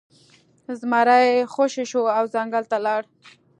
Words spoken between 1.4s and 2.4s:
خوشې شو او